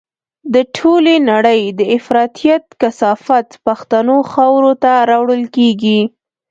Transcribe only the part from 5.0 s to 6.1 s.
راوړل کېږي.